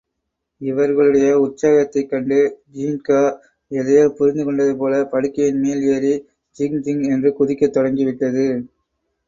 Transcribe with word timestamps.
இவர்களுடைய 0.61 1.27
உற்சாகத்தைக் 1.39 2.09
கண்டு 2.09 2.39
ஜின்கா, 2.73 3.19
எதையோ 3.71 4.15
புரிந்துகொண்டது 4.19 4.75
போலப் 4.77 5.11
படுக்கையின் 5.11 5.59
மேல் 5.59 5.83
ஏறி 5.85 6.13
ஜிங்ஜிங் 6.57 7.07
என்று 7.09 7.33
குதிக்கத் 7.33 7.73
தொடங்கிவிட்டது. 7.73 8.45